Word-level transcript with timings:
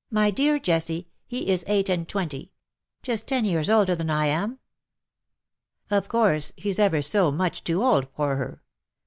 "My 0.20 0.30
dear 0.30 0.58
Jessie, 0.58 1.08
he 1.26 1.48
is 1.48 1.64
eight 1.66 1.88
and 1.88 2.06
twenty. 2.06 2.52
Just 3.02 3.26
ten 3.26 3.46
years 3.46 3.70
older 3.70 3.94
than 3.96 4.10
I 4.10 4.26
am/''" 4.26 4.58
Of 5.98 6.06
course— 6.06 6.52
he^s 6.62 6.78
ever 6.78 7.00
so 7.00 7.32
much 7.32 7.64
too 7.64 7.82
old 7.82 8.08
for 8.14 8.36
her. 8.36 8.62